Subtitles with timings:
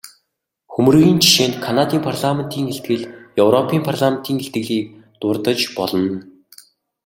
[0.73, 3.03] Хөмрөгийн жишээнд Канадын парламентын илтгэл,
[3.43, 4.85] европын парламентын илтгэлийг
[5.21, 6.13] дурдаж болно.